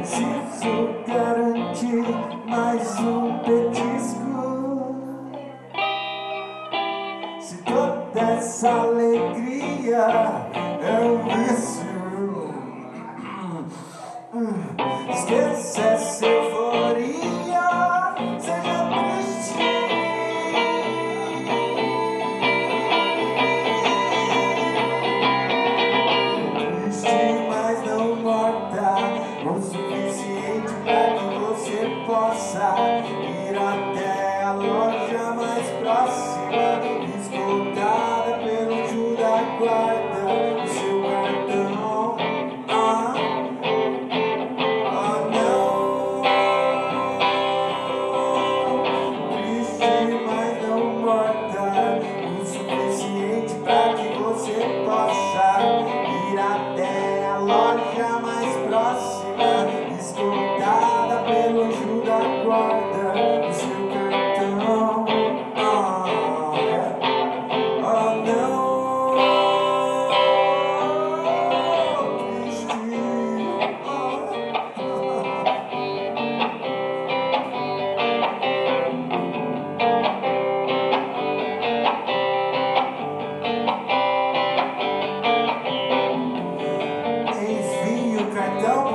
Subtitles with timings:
[0.00, 2.04] Te garantir
[2.46, 4.94] mais um petisco.
[7.40, 10.06] Se toda essa alegria
[10.82, 11.17] é